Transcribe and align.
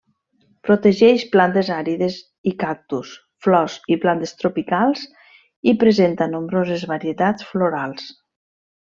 Protegeix 0.67 1.25
plantes 1.33 1.67
àrides 1.75 2.15
i 2.51 2.53
cactus, 2.63 3.11
flors 3.47 3.75
i 3.97 3.97
plantes 4.07 4.33
tropicals 4.39 5.05
i 5.73 5.75
presenta 5.85 6.29
nombroses 6.33 6.87
varietats 6.95 7.47
florals. 7.53 8.09